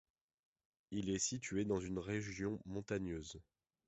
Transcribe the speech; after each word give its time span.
Il 0.89 1.11
est 1.11 1.19
situé 1.19 1.63
dans 1.63 1.79
une 1.79 1.99
région 1.99 2.59
montagneuse. 2.65 3.39